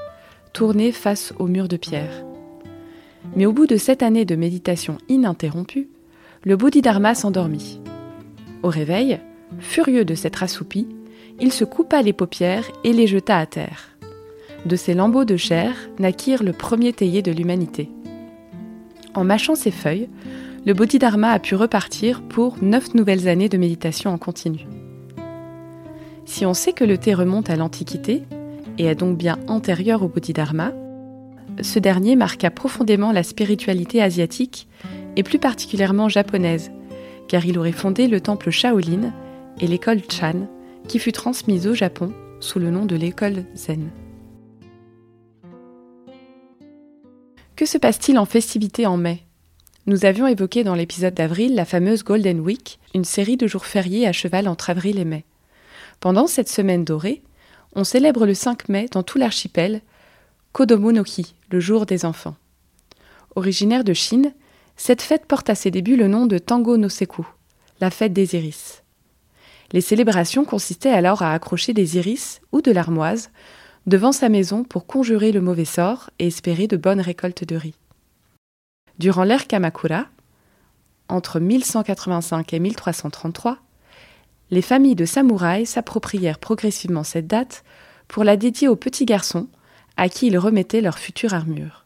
tourné 0.52 0.92
face 0.92 1.32
au 1.38 1.46
mur 1.46 1.68
de 1.68 1.76
pierre. 1.76 2.24
Mais 3.36 3.46
au 3.46 3.52
bout 3.52 3.66
de 3.66 3.76
sept 3.76 4.02
années 4.02 4.24
de 4.24 4.36
méditation 4.36 4.98
ininterrompue, 5.08 5.88
le 6.44 6.56
Bodhidharma 6.56 7.14
s'endormit. 7.14 7.80
Au 8.62 8.68
réveil, 8.68 9.20
furieux 9.58 10.04
de 10.04 10.14
s'être 10.14 10.42
assoupi, 10.42 10.86
il 11.40 11.52
se 11.52 11.64
coupa 11.64 12.02
les 12.02 12.12
paupières 12.12 12.70
et 12.84 12.92
les 12.92 13.06
jeta 13.06 13.38
à 13.38 13.46
terre. 13.46 13.96
De 14.66 14.76
ces 14.76 14.94
lambeaux 14.94 15.24
de 15.24 15.36
chair 15.36 15.74
naquirent 15.98 16.42
le 16.42 16.52
premier 16.52 16.92
théier 16.92 17.22
de 17.22 17.30
l'humanité. 17.30 17.90
En 19.14 19.24
mâchant 19.24 19.54
ses 19.54 19.70
feuilles, 19.70 20.08
le 20.66 20.74
Bodhidharma 20.74 21.30
a 21.30 21.38
pu 21.38 21.54
repartir 21.54 22.22
pour 22.22 22.56
neuf 22.62 22.94
nouvelles 22.94 23.28
années 23.28 23.48
de 23.48 23.56
méditation 23.56 24.10
en 24.10 24.18
continu. 24.18 24.66
Si 26.24 26.44
on 26.44 26.54
sait 26.54 26.72
que 26.72 26.84
le 26.84 26.98
thé 26.98 27.14
remonte 27.14 27.48
à 27.50 27.56
l'Antiquité, 27.56 28.24
et 28.78 28.84
est 28.84 28.94
donc 28.94 29.18
bien 29.18 29.38
antérieur 29.48 30.02
au 30.02 30.08
Bodhidharma, 30.08 30.72
ce 31.60 31.78
dernier 31.78 32.16
marqua 32.16 32.50
profondément 32.50 33.12
la 33.12 33.22
spiritualité 33.22 34.00
asiatique, 34.00 34.68
et 35.16 35.22
plus 35.22 35.38
particulièrement 35.38 36.08
japonaise, 36.08 36.70
car 37.26 37.44
il 37.44 37.58
aurait 37.58 37.72
fondé 37.72 38.06
le 38.06 38.20
temple 38.20 38.50
Shaolin 38.50 39.12
et 39.60 39.66
l'école 39.66 40.00
Chan, 40.08 40.48
qui 40.86 40.98
fut 40.98 41.12
transmise 41.12 41.66
au 41.66 41.74
Japon 41.74 42.12
sous 42.40 42.60
le 42.60 42.70
nom 42.70 42.86
de 42.86 42.94
l'école 42.94 43.44
Zen. 43.54 43.90
Que 47.56 47.66
se 47.66 47.76
passe-t-il 47.76 48.18
en 48.18 48.24
festivité 48.24 48.86
en 48.86 48.96
mai? 48.96 49.24
Nous 49.86 50.04
avions 50.04 50.28
évoqué 50.28 50.62
dans 50.62 50.76
l'épisode 50.76 51.14
d'avril 51.14 51.56
la 51.56 51.64
fameuse 51.64 52.04
Golden 52.04 52.38
Week, 52.38 52.78
une 52.94 53.04
série 53.04 53.36
de 53.36 53.48
jours 53.48 53.66
fériés 53.66 54.06
à 54.06 54.12
cheval 54.12 54.46
entre 54.46 54.70
avril 54.70 54.98
et 54.98 55.04
mai. 55.04 55.24
Pendant 55.98 56.28
cette 56.28 56.48
semaine 56.48 56.84
dorée, 56.84 57.22
on 57.78 57.84
célèbre 57.84 58.26
le 58.26 58.34
5 58.34 58.68
mai 58.68 58.88
dans 58.90 59.04
tout 59.04 59.18
l'archipel 59.18 59.82
Kodomo 60.50 60.90
no 60.90 61.04
Ki, 61.04 61.36
le 61.48 61.60
jour 61.60 61.86
des 61.86 62.04
enfants. 62.04 62.34
Originaire 63.36 63.84
de 63.84 63.92
Chine, 63.92 64.34
cette 64.76 65.00
fête 65.00 65.26
porte 65.26 65.48
à 65.48 65.54
ses 65.54 65.70
débuts 65.70 65.96
le 65.96 66.08
nom 66.08 66.26
de 66.26 66.38
Tango 66.38 66.76
no 66.76 66.88
Seku, 66.88 67.24
la 67.80 67.92
fête 67.92 68.12
des 68.12 68.34
iris. 68.34 68.82
Les 69.70 69.80
célébrations 69.80 70.44
consistaient 70.44 70.90
alors 70.90 71.22
à 71.22 71.32
accrocher 71.32 71.72
des 71.72 71.96
iris 71.98 72.40
ou 72.50 72.62
de 72.62 72.72
l'armoise 72.72 73.30
devant 73.86 74.12
sa 74.12 74.28
maison 74.28 74.64
pour 74.64 74.86
conjurer 74.86 75.30
le 75.30 75.40
mauvais 75.40 75.64
sort 75.64 76.10
et 76.18 76.26
espérer 76.26 76.66
de 76.66 76.76
bonnes 76.76 77.00
récoltes 77.00 77.44
de 77.44 77.54
riz. 77.54 77.76
Durant 78.98 79.22
l'ère 79.22 79.46
Kamakura, 79.46 80.06
entre 81.08 81.38
1185 81.38 82.52
et 82.54 82.58
1333, 82.58 83.58
les 84.50 84.62
familles 84.62 84.94
de 84.94 85.04
samouraïs 85.04 85.70
s'approprièrent 85.70 86.38
progressivement 86.38 87.04
cette 87.04 87.26
date 87.26 87.64
pour 88.06 88.24
la 88.24 88.36
dédier 88.36 88.68
aux 88.68 88.76
petits 88.76 89.04
garçons 89.04 89.48
à 89.96 90.08
qui 90.08 90.28
ils 90.28 90.38
remettaient 90.38 90.80
leur 90.80 90.98
future 90.98 91.34
armure. 91.34 91.84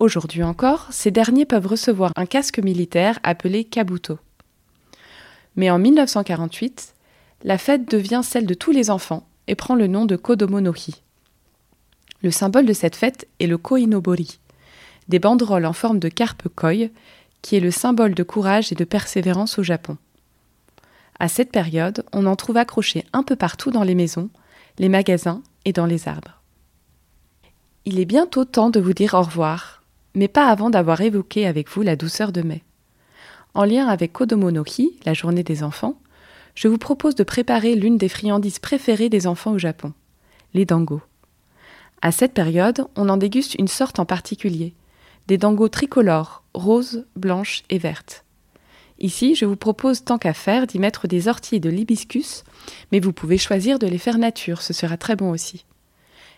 Aujourd'hui 0.00 0.42
encore, 0.42 0.88
ces 0.90 1.10
derniers 1.10 1.44
peuvent 1.44 1.66
recevoir 1.66 2.12
un 2.16 2.26
casque 2.26 2.58
militaire 2.58 3.20
appelé 3.22 3.64
kabuto. 3.64 4.18
Mais 5.56 5.70
en 5.70 5.78
1948, 5.78 6.94
la 7.44 7.58
fête 7.58 7.88
devient 7.88 8.22
celle 8.24 8.46
de 8.46 8.54
tous 8.54 8.72
les 8.72 8.90
enfants 8.90 9.26
et 9.46 9.54
prend 9.54 9.74
le 9.74 9.86
nom 9.86 10.06
de 10.06 10.16
Kodomo 10.16 10.60
no 10.60 10.74
Hi. 10.74 10.96
Le 12.22 12.30
symbole 12.30 12.66
de 12.66 12.72
cette 12.72 12.96
fête 12.96 13.28
est 13.38 13.46
le 13.46 13.58
koinobori, 13.58 14.40
des 15.08 15.18
banderoles 15.18 15.66
en 15.66 15.74
forme 15.74 15.98
de 15.98 16.08
carpe 16.08 16.48
koi, 16.48 16.88
qui 17.42 17.56
est 17.56 17.60
le 17.60 17.70
symbole 17.70 18.14
de 18.14 18.22
courage 18.22 18.72
et 18.72 18.74
de 18.74 18.84
persévérance 18.84 19.58
au 19.58 19.62
Japon. 19.62 19.98
À 21.18 21.28
cette 21.28 21.52
période, 21.52 22.04
on 22.12 22.26
en 22.26 22.36
trouve 22.36 22.56
accrochés 22.56 23.04
un 23.12 23.22
peu 23.22 23.36
partout 23.36 23.70
dans 23.70 23.84
les 23.84 23.94
maisons, 23.94 24.30
les 24.78 24.88
magasins 24.88 25.42
et 25.64 25.72
dans 25.72 25.86
les 25.86 26.08
arbres. 26.08 26.40
Il 27.84 28.00
est 28.00 28.04
bientôt 28.04 28.44
temps 28.44 28.70
de 28.70 28.80
vous 28.80 28.94
dire 28.94 29.14
au 29.14 29.22
revoir, 29.22 29.82
mais 30.14 30.28
pas 30.28 30.48
avant 30.48 30.70
d'avoir 30.70 31.00
évoqué 31.00 31.46
avec 31.46 31.68
vous 31.68 31.82
la 31.82 31.96
douceur 31.96 32.32
de 32.32 32.42
mai. 32.42 32.62
En 33.52 33.64
lien 33.64 33.86
avec 33.86 34.12
Kodomo 34.12 34.50
no 34.50 34.64
la 35.04 35.14
journée 35.14 35.44
des 35.44 35.62
enfants, 35.62 35.98
je 36.54 36.68
vous 36.68 36.78
propose 36.78 37.14
de 37.14 37.24
préparer 37.24 37.74
l'une 37.74 37.98
des 37.98 38.08
friandises 38.08 38.58
préférées 38.58 39.08
des 39.08 39.26
enfants 39.26 39.52
au 39.52 39.58
Japon, 39.58 39.92
les 40.54 40.64
dangos. 40.64 41.02
À 42.02 42.12
cette 42.12 42.34
période, 42.34 42.86
on 42.96 43.08
en 43.08 43.16
déguste 43.16 43.54
une 43.54 43.68
sorte 43.68 43.98
en 43.98 44.04
particulier, 44.04 44.74
des 45.26 45.38
dangos 45.38 45.68
tricolores, 45.68 46.42
roses, 46.52 47.06
blanches 47.16 47.62
et 47.70 47.78
vertes. 47.78 48.23
Ici, 49.00 49.34
je 49.34 49.44
vous 49.44 49.56
propose 49.56 50.04
tant 50.04 50.18
qu'à 50.18 50.34
faire 50.34 50.66
d'y 50.66 50.78
mettre 50.78 51.08
des 51.08 51.28
orties 51.28 51.60
de 51.60 51.68
l'hibiscus, 51.68 52.44
mais 52.92 53.00
vous 53.00 53.12
pouvez 53.12 53.38
choisir 53.38 53.78
de 53.78 53.86
les 53.86 53.98
faire 53.98 54.18
nature, 54.18 54.62
ce 54.62 54.72
sera 54.72 54.96
très 54.96 55.16
bon 55.16 55.30
aussi. 55.30 55.64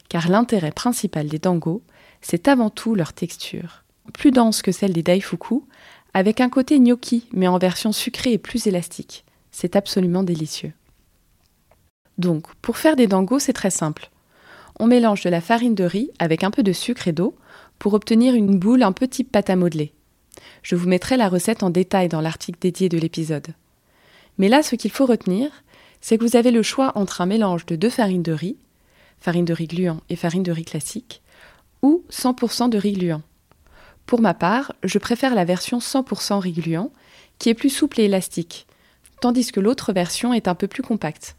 Car 0.08 0.28
l'intérêt 0.28 0.70
principal 0.70 1.28
des 1.28 1.38
dangos, 1.38 1.82
c'est 2.22 2.48
avant 2.48 2.70
tout 2.70 2.94
leur 2.94 3.12
texture. 3.12 3.84
Plus 4.14 4.30
dense 4.30 4.62
que 4.62 4.72
celle 4.72 4.92
des 4.92 5.02
daifuku, 5.02 5.62
avec 6.14 6.40
un 6.40 6.48
côté 6.48 6.78
gnocchi, 6.78 7.26
mais 7.32 7.48
en 7.48 7.58
version 7.58 7.92
sucrée 7.92 8.32
et 8.32 8.38
plus 8.38 8.66
élastique. 8.66 9.24
C'est 9.50 9.76
absolument 9.76 10.22
délicieux. 10.22 10.72
Donc, 12.18 12.54
pour 12.56 12.78
faire 12.78 12.96
des 12.96 13.06
dangos, 13.06 13.38
c'est 13.38 13.52
très 13.52 13.70
simple. 13.70 14.10
On 14.78 14.86
mélange 14.86 15.22
de 15.22 15.30
la 15.30 15.40
farine 15.40 15.74
de 15.74 15.84
riz 15.84 16.10
avec 16.18 16.44
un 16.44 16.50
peu 16.50 16.62
de 16.62 16.72
sucre 16.72 17.08
et 17.08 17.12
d'eau 17.12 17.36
pour 17.78 17.94
obtenir 17.94 18.34
une 18.34 18.58
boule 18.58 18.82
un 18.82 18.92
type 18.92 19.30
pâte 19.30 19.50
à 19.50 19.56
modeler. 19.56 19.92
Je 20.62 20.76
vous 20.76 20.88
mettrai 20.88 21.16
la 21.16 21.28
recette 21.28 21.62
en 21.62 21.70
détail 21.70 22.08
dans 22.08 22.20
l'article 22.20 22.58
dédié 22.60 22.88
de 22.88 22.98
l'épisode. 22.98 23.48
Mais 24.38 24.48
là, 24.48 24.62
ce 24.62 24.76
qu'il 24.76 24.90
faut 24.90 25.06
retenir, 25.06 25.50
c'est 26.00 26.18
que 26.18 26.24
vous 26.24 26.36
avez 26.36 26.50
le 26.50 26.62
choix 26.62 26.92
entre 26.94 27.20
un 27.20 27.26
mélange 27.26 27.66
de 27.66 27.76
deux 27.76 27.90
farines 27.90 28.22
de 28.22 28.32
riz, 28.32 28.56
farine 29.18 29.44
de 29.44 29.54
riz 29.54 29.66
gluant 29.66 30.00
et 30.08 30.16
farine 30.16 30.42
de 30.42 30.52
riz 30.52 30.64
classique, 30.64 31.22
ou 31.82 32.04
100% 32.10 32.68
de 32.68 32.78
riz 32.78 32.92
gluant. 32.92 33.22
Pour 34.06 34.20
ma 34.20 34.34
part, 34.34 34.72
je 34.84 34.98
préfère 34.98 35.34
la 35.34 35.44
version 35.44 35.78
100% 35.78 36.38
riz 36.38 36.52
gluant, 36.52 36.92
qui 37.38 37.48
est 37.48 37.54
plus 37.54 37.70
souple 37.70 38.00
et 38.00 38.04
élastique, 38.04 38.66
tandis 39.20 39.50
que 39.50 39.60
l'autre 39.60 39.92
version 39.92 40.32
est 40.32 40.48
un 40.48 40.54
peu 40.54 40.68
plus 40.68 40.82
compacte. 40.82 41.36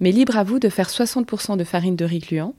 Mais 0.00 0.12
libre 0.12 0.38
à 0.38 0.44
vous 0.44 0.58
de 0.58 0.68
faire 0.68 0.88
60% 0.88 1.56
de 1.56 1.64
farine 1.64 1.96
de 1.96 2.04
riz 2.04 2.20
gluant 2.20 2.54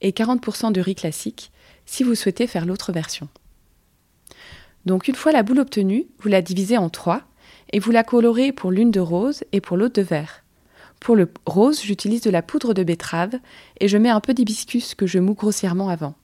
et 0.00 0.12
40% 0.12 0.72
de 0.72 0.80
riz 0.80 0.94
classique 0.94 1.50
si 1.86 2.02
vous 2.02 2.14
souhaitez 2.14 2.46
faire 2.46 2.66
l'autre 2.66 2.92
version. 2.92 3.28
Donc 4.86 5.08
une 5.08 5.14
fois 5.14 5.32
la 5.32 5.42
boule 5.42 5.60
obtenue, 5.60 6.06
vous 6.20 6.28
la 6.28 6.42
divisez 6.42 6.76
en 6.76 6.90
trois 6.90 7.22
et 7.72 7.78
vous 7.78 7.90
la 7.90 8.04
colorez 8.04 8.52
pour 8.52 8.70
l'une 8.70 8.90
de 8.90 9.00
rose 9.00 9.44
et 9.52 9.60
pour 9.60 9.76
l'autre 9.76 10.00
de 10.00 10.06
vert. 10.06 10.44
Pour 11.00 11.16
le 11.16 11.28
rose, 11.46 11.82
j'utilise 11.82 12.22
de 12.22 12.30
la 12.30 12.42
poudre 12.42 12.72
de 12.74 12.82
betterave 12.82 13.34
et 13.80 13.88
je 13.88 13.98
mets 13.98 14.10
un 14.10 14.20
peu 14.20 14.34
d'hibiscus 14.34 14.94
que 14.94 15.06
je 15.06 15.18
moue 15.18 15.34
grossièrement 15.34 15.88
avant. 15.88 16.14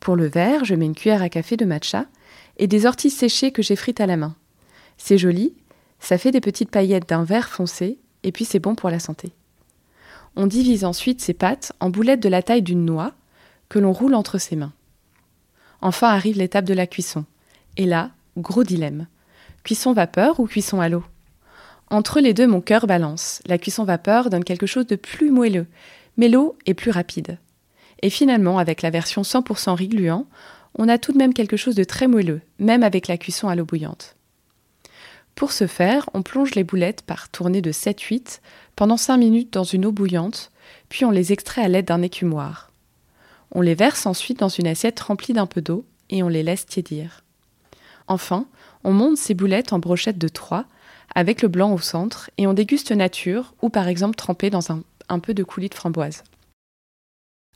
Pour 0.00 0.16
le 0.16 0.26
vert, 0.26 0.64
je 0.64 0.74
mets 0.74 0.86
une 0.86 0.94
cuillère 0.94 1.22
à 1.22 1.28
café 1.28 1.56
de 1.56 1.64
matcha 1.64 2.06
et 2.58 2.66
des 2.66 2.86
orties 2.86 3.10
séchées 3.10 3.50
que 3.50 3.62
j'ai 3.62 3.76
frites 3.76 4.00
à 4.00 4.06
la 4.06 4.16
main. 4.16 4.36
C'est 4.98 5.18
joli, 5.18 5.54
ça 5.98 6.18
fait 6.18 6.30
des 6.30 6.40
petites 6.40 6.70
paillettes 6.70 7.08
d'un 7.08 7.24
vert 7.24 7.48
foncé 7.48 7.98
et 8.22 8.32
puis 8.32 8.44
c'est 8.44 8.58
bon 8.58 8.74
pour 8.74 8.90
la 8.90 8.98
santé. 8.98 9.32
On 10.36 10.46
divise 10.46 10.84
ensuite 10.84 11.20
ces 11.20 11.34
pâtes 11.34 11.72
en 11.80 11.90
boulettes 11.90 12.22
de 12.22 12.28
la 12.28 12.42
taille 12.42 12.62
d'une 12.62 12.84
noix 12.84 13.12
que 13.68 13.78
l'on 13.78 13.92
roule 13.92 14.14
entre 14.14 14.38
ses 14.38 14.56
mains. 14.56 14.72
Enfin 15.80 16.08
arrive 16.08 16.38
l'étape 16.38 16.64
de 16.64 16.74
la 16.74 16.86
cuisson. 16.86 17.24
Et 17.76 17.86
là, 17.86 18.10
gros 18.36 18.64
dilemme. 18.64 19.06
Cuisson 19.62 19.92
vapeur 19.92 20.40
ou 20.40 20.46
cuisson 20.46 20.80
à 20.80 20.88
l'eau? 20.88 21.04
Entre 21.90 22.20
les 22.20 22.34
deux, 22.34 22.46
mon 22.46 22.60
cœur 22.60 22.86
balance. 22.86 23.42
La 23.46 23.58
cuisson 23.58 23.84
vapeur 23.84 24.30
donne 24.30 24.44
quelque 24.44 24.66
chose 24.66 24.86
de 24.86 24.96
plus 24.96 25.30
moelleux, 25.30 25.66
mais 26.16 26.28
l'eau 26.28 26.56
est 26.66 26.74
plus 26.74 26.90
rapide. 26.90 27.38
Et 28.02 28.10
finalement, 28.10 28.58
avec 28.58 28.82
la 28.82 28.90
version 28.90 29.22
100% 29.22 29.74
riz 29.74 29.88
gluant, 29.88 30.26
on 30.76 30.88
a 30.88 30.98
tout 30.98 31.12
de 31.12 31.18
même 31.18 31.34
quelque 31.34 31.56
chose 31.56 31.74
de 31.74 31.84
très 31.84 32.08
moelleux, 32.08 32.40
même 32.58 32.82
avec 32.82 33.08
la 33.08 33.16
cuisson 33.16 33.48
à 33.48 33.54
l'eau 33.54 33.64
bouillante. 33.64 34.16
Pour 35.34 35.52
ce 35.52 35.66
faire, 35.66 36.08
on 36.14 36.22
plonge 36.22 36.54
les 36.54 36.64
boulettes 36.64 37.02
par 37.02 37.28
tournée 37.28 37.60
de 37.60 37.72
7-8 37.72 38.40
pendant 38.76 38.96
5 38.96 39.16
minutes 39.16 39.52
dans 39.52 39.64
une 39.64 39.86
eau 39.86 39.92
bouillante, 39.92 40.50
puis 40.88 41.04
on 41.04 41.10
les 41.10 41.32
extrait 41.32 41.62
à 41.62 41.68
l'aide 41.68 41.86
d'un 41.86 42.02
écumoire. 42.02 42.70
On 43.52 43.60
les 43.60 43.74
verse 43.74 44.06
ensuite 44.06 44.40
dans 44.40 44.48
une 44.48 44.66
assiette 44.66 45.00
remplie 45.00 45.32
d'un 45.32 45.46
peu 45.46 45.60
d'eau 45.60 45.84
et 46.10 46.22
on 46.22 46.28
les 46.28 46.42
laisse 46.42 46.66
tiédir. 46.66 47.23
Enfin, 48.06 48.46
on 48.84 48.92
monte 48.92 49.16
ces 49.16 49.34
boulettes 49.34 49.72
en 49.72 49.78
brochettes 49.78 50.18
de 50.18 50.28
3 50.28 50.66
avec 51.14 51.42
le 51.42 51.48
blanc 51.48 51.72
au 51.72 51.78
centre 51.78 52.30
et 52.38 52.46
on 52.46 52.52
déguste 52.52 52.92
nature 52.92 53.54
ou 53.62 53.68
par 53.68 53.88
exemple 53.88 54.16
trempé 54.16 54.50
dans 54.50 54.72
un, 54.72 54.82
un 55.08 55.18
peu 55.18 55.34
de 55.34 55.44
coulis 55.44 55.68
de 55.68 55.74
framboise. 55.74 56.24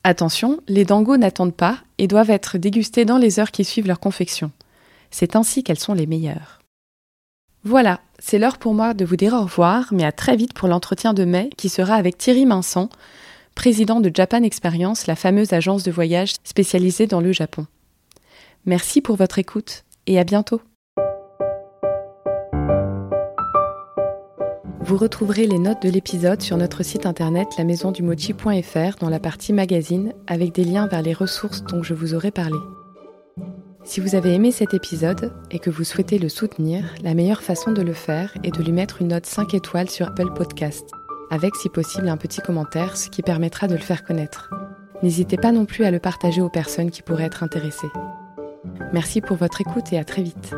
Attention, 0.03 0.61
les 0.67 0.85
dangos 0.85 1.17
n'attendent 1.17 1.55
pas 1.55 1.79
et 1.97 2.07
doivent 2.07 2.29
être 2.29 2.57
dégustés 2.57 3.05
dans 3.05 3.17
les 3.17 3.39
heures 3.39 3.51
qui 3.51 3.65
suivent 3.65 3.87
leur 3.87 3.99
confection. 3.99 4.51
C'est 5.11 5.35
ainsi 5.35 5.63
qu'elles 5.63 5.79
sont 5.79 5.93
les 5.93 6.07
meilleures. 6.07 6.59
Voilà, 7.65 7.99
c'est 8.19 8.39
l'heure 8.39 8.57
pour 8.57 8.73
moi 8.73 8.93
de 8.93 9.03
vous 9.03 9.17
dire 9.17 9.33
au 9.33 9.41
revoir, 9.41 9.89
mais 9.91 10.05
à 10.05 10.13
très 10.13 10.37
vite 10.37 10.53
pour 10.53 10.69
l'entretien 10.69 11.13
de 11.13 11.25
mai 11.25 11.49
qui 11.57 11.67
sera 11.67 11.95
avec 11.95 12.17
Thierry 12.17 12.45
Minson, 12.45 12.89
président 13.55 13.99
de 13.99 14.11
Japan 14.13 14.43
Experience, 14.43 15.07
la 15.07 15.17
fameuse 15.17 15.51
agence 15.51 15.83
de 15.83 15.91
voyage 15.91 16.35
spécialisée 16.45 17.07
dans 17.07 17.19
le 17.19 17.33
Japon. 17.33 17.67
Merci 18.65 19.01
pour 19.01 19.17
votre 19.17 19.39
écoute 19.39 19.83
et 20.07 20.19
à 20.19 20.23
bientôt. 20.23 20.61
Vous 24.81 24.97
retrouverez 24.97 25.45
les 25.45 25.59
notes 25.59 25.83
de 25.83 25.89
l'épisode 25.89 26.41
sur 26.41 26.57
notre 26.57 26.81
site 26.81 27.05
internet 27.05 27.47
lamaisondumochi.fr 27.59 28.97
dans 28.99 29.09
la 29.09 29.19
partie 29.19 29.53
magazine 29.53 30.13
avec 30.25 30.51
des 30.51 30.63
liens 30.63 30.87
vers 30.87 31.03
les 31.03 31.13
ressources 31.13 31.63
dont 31.63 31.83
je 31.83 31.93
vous 31.93 32.15
aurai 32.15 32.31
parlé. 32.31 32.57
Si 33.83 33.99
vous 33.99 34.15
avez 34.15 34.33
aimé 34.33 34.51
cet 34.51 34.73
épisode 34.73 35.31
et 35.51 35.59
que 35.59 35.69
vous 35.69 35.83
souhaitez 35.83 36.17
le 36.17 36.27
soutenir, 36.27 36.83
la 37.03 37.13
meilleure 37.13 37.43
façon 37.43 37.71
de 37.71 37.81
le 37.81 37.93
faire 37.93 38.35
est 38.43 38.55
de 38.55 38.63
lui 38.63 38.71
mettre 38.71 39.01
une 39.01 39.09
note 39.09 39.27
5 39.27 39.53
étoiles 39.53 39.89
sur 39.89 40.07
Apple 40.07 40.33
Podcast, 40.33 40.89
avec 41.29 41.55
si 41.55 41.69
possible 41.69 42.09
un 42.09 42.17
petit 42.17 42.41
commentaire, 42.41 42.97
ce 42.97 43.09
qui 43.09 43.21
permettra 43.21 43.67
de 43.67 43.75
le 43.75 43.81
faire 43.81 44.03
connaître. 44.03 44.49
N'hésitez 45.03 45.37
pas 45.37 45.51
non 45.51 45.65
plus 45.65 45.85
à 45.85 45.91
le 45.91 45.99
partager 45.99 46.41
aux 46.41 46.49
personnes 46.49 46.89
qui 46.89 47.03
pourraient 47.03 47.25
être 47.25 47.43
intéressées. 47.43 47.91
Merci 48.93 49.21
pour 49.21 49.37
votre 49.37 49.61
écoute 49.61 49.93
et 49.93 49.97
à 49.97 50.03
très 50.03 50.23
vite. 50.23 50.53